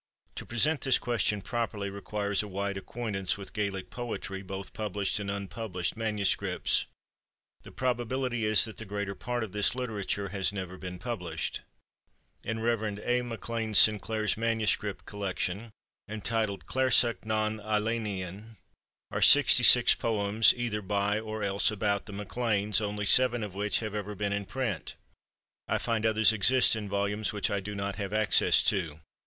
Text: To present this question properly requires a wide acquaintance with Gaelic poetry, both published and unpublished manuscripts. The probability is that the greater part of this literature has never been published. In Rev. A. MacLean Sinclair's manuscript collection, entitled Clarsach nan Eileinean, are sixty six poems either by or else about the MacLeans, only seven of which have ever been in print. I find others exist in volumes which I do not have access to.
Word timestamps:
To 0.37 0.47
present 0.47 0.81
this 0.81 0.97
question 0.97 1.43
properly 1.43 1.91
requires 1.91 2.41
a 2.41 2.47
wide 2.47 2.75
acquaintance 2.75 3.37
with 3.37 3.53
Gaelic 3.53 3.91
poetry, 3.91 4.41
both 4.41 4.73
published 4.73 5.19
and 5.19 5.29
unpublished 5.29 5.95
manuscripts. 5.95 6.87
The 7.61 7.71
probability 7.71 8.43
is 8.43 8.65
that 8.65 8.77
the 8.77 8.85
greater 8.85 9.13
part 9.13 9.43
of 9.43 9.51
this 9.51 9.75
literature 9.75 10.29
has 10.29 10.51
never 10.51 10.75
been 10.79 10.97
published. 10.97 11.61
In 12.43 12.61
Rev. 12.61 12.97
A. 12.97 13.21
MacLean 13.21 13.75
Sinclair's 13.75 14.35
manuscript 14.35 15.05
collection, 15.05 15.69
entitled 16.09 16.65
Clarsach 16.65 17.23
nan 17.23 17.59
Eileinean, 17.59 18.55
are 19.11 19.21
sixty 19.21 19.61
six 19.61 19.93
poems 19.93 20.51
either 20.57 20.81
by 20.81 21.19
or 21.19 21.43
else 21.43 21.69
about 21.69 22.07
the 22.07 22.13
MacLeans, 22.13 22.81
only 22.81 23.05
seven 23.05 23.43
of 23.43 23.53
which 23.53 23.81
have 23.81 23.93
ever 23.93 24.15
been 24.15 24.33
in 24.33 24.45
print. 24.45 24.95
I 25.67 25.77
find 25.77 26.07
others 26.07 26.33
exist 26.33 26.75
in 26.75 26.89
volumes 26.89 27.31
which 27.31 27.51
I 27.51 27.59
do 27.59 27.75
not 27.75 27.97
have 27.97 28.11
access 28.13 28.63
to. 28.63 28.99